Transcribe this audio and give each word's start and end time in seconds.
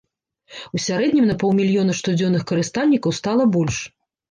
У 0.77 0.81
сярэднім 0.85 1.27
на 1.33 1.35
паўмільёна 1.43 1.97
штодзённых 2.01 2.49
карыстальнікаў 2.55 3.17
стала 3.21 3.49
больш. 3.61 3.77